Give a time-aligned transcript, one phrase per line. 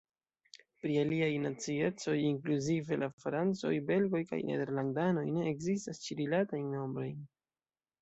[0.85, 7.27] Pri aliaj naciecoj inkluzive la francoj, belgoj kaj nederlandanoj ne ekzistas ĉi-rilatajn nombrojn.